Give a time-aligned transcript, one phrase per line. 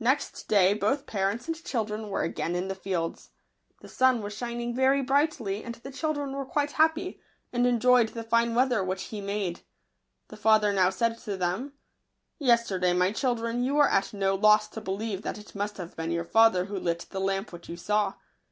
[0.00, 3.30] Next day both parents and children were again in the fields.
[3.82, 7.20] The sun was shining very brightly, and the children were quite happy,
[7.52, 9.60] and enjoyed the fine weather which he made.
[10.26, 11.74] The father now said to them,"
[12.40, 15.94] Yester day, my children, you were at no loss to believe that it must have
[15.94, 18.14] been your father who lit the lamp which you saw.